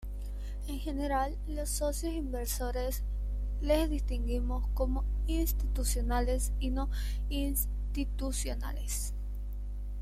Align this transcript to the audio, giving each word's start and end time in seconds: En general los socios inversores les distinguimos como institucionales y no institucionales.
En 0.67 0.79
general 0.79 1.37
los 1.47 1.69
socios 1.69 2.11
inversores 2.15 3.03
les 3.61 3.87
distinguimos 3.87 4.67
como 4.73 5.05
institucionales 5.27 6.53
y 6.59 6.71
no 6.71 6.89
institucionales. 7.29 9.13